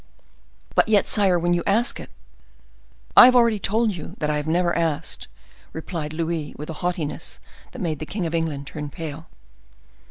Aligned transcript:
"But 0.73 0.89
yet, 0.89 1.07
sire, 1.07 1.37
when 1.37 1.53
you 1.53 1.61
ask 1.67 1.99
it—" 1.99 2.09
"I 3.15 3.25
have 3.25 3.35
already 3.35 3.59
told 3.59 3.95
you 3.95 4.15
that 4.17 4.31
I 4.31 4.41
never 4.41 4.75
asked," 4.75 5.27
replied 5.73 6.11
Louis 6.11 6.55
with 6.57 6.71
a 6.71 6.81
haughtiness 6.81 7.39
that 7.71 7.83
made 7.83 7.99
the 7.99 8.07
king 8.09 8.25
of 8.25 8.33
England 8.33 8.65
turn 8.65 8.89
pale. 8.89 9.27